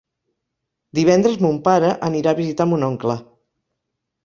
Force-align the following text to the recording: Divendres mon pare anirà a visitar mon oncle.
Divendres 0.99 1.37
mon 1.47 1.59
pare 1.69 1.93
anirà 2.09 2.33
a 2.33 2.39
visitar 2.41 2.69
mon 2.73 2.89
oncle. 2.91 3.21